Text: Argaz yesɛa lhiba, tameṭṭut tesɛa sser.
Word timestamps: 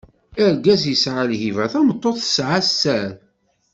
Argaz 0.45 0.83
yesɛa 0.87 1.23
lhiba, 1.29 1.65
tameṭṭut 1.73 2.17
tesɛa 2.21 2.59
sser. 2.67 3.09